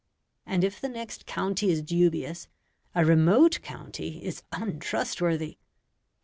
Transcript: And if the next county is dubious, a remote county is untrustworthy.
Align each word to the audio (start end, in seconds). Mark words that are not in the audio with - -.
And 0.47 0.63
if 0.63 0.81
the 0.81 0.89
next 0.89 1.27
county 1.27 1.69
is 1.69 1.83
dubious, 1.83 2.47
a 2.95 3.05
remote 3.05 3.61
county 3.61 4.25
is 4.25 4.41
untrustworthy. 4.51 5.59